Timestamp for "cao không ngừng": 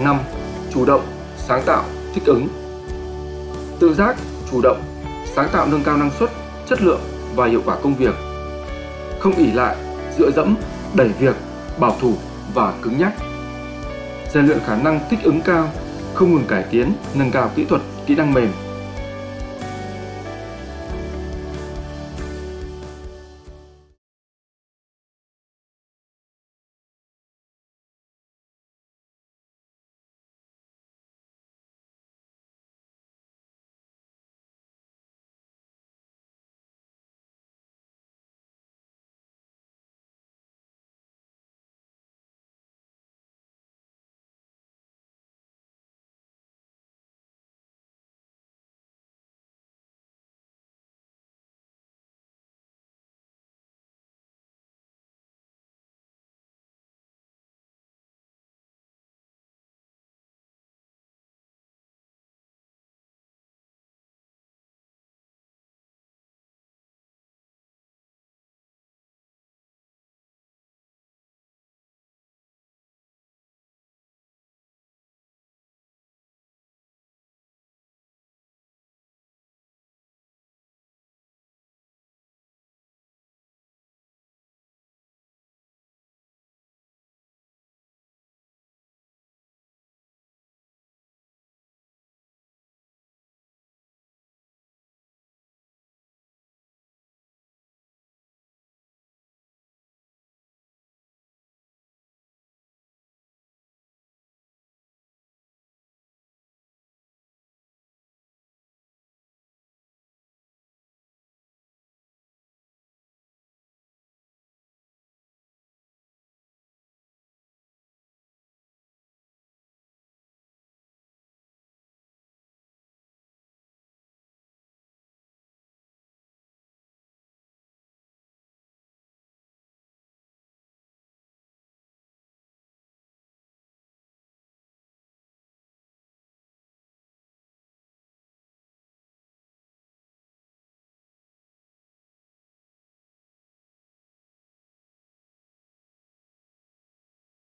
15.40-16.46